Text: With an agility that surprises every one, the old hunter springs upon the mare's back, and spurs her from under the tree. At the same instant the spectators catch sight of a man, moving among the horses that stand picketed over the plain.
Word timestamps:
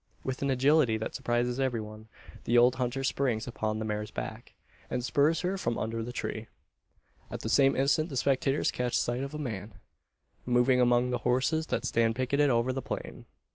With 0.23 0.41
an 0.41 0.49
agility 0.49 0.97
that 0.97 1.13
surprises 1.13 1.59
every 1.59 1.79
one, 1.79 2.07
the 2.45 2.57
old 2.57 2.77
hunter 2.77 3.03
springs 3.03 3.45
upon 3.47 3.77
the 3.77 3.85
mare's 3.85 4.09
back, 4.09 4.55
and 4.89 5.05
spurs 5.05 5.41
her 5.41 5.59
from 5.59 5.77
under 5.77 6.01
the 6.01 6.11
tree. 6.11 6.47
At 7.29 7.41
the 7.41 7.49
same 7.49 7.75
instant 7.75 8.09
the 8.09 8.17
spectators 8.17 8.71
catch 8.71 8.97
sight 8.97 9.21
of 9.21 9.35
a 9.35 9.37
man, 9.37 9.75
moving 10.43 10.81
among 10.81 11.11
the 11.11 11.19
horses 11.19 11.67
that 11.67 11.85
stand 11.85 12.15
picketed 12.15 12.49
over 12.49 12.73
the 12.73 12.81
plain. 12.81 13.27